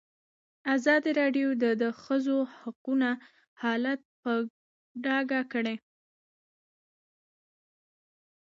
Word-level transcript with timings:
ازادي 0.75 1.11
راډیو 1.21 1.47
د 1.63 1.65
د 1.81 1.83
ښځو 2.01 2.37
حقونه 2.57 3.09
حالت 3.61 4.01
په 4.21 4.33
ډاګه 5.03 5.41
کړی. 5.53 5.75